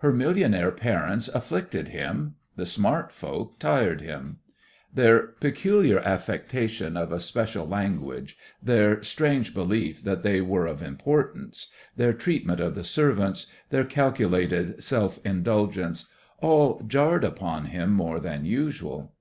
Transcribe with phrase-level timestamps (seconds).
[0.00, 4.40] Her millionaire parents afflicted him, the smart folk tired him.
[4.92, 11.68] Their peculiar affectation of a special language, their strange belief that they were of importance,
[11.96, 16.06] their treatment of the servants, their calculated self indulgence,
[16.42, 19.14] all jarred upon him more than usual.